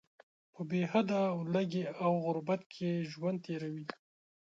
[0.53, 3.85] په بې حده ولږې او غربت کې ژوند تیروي.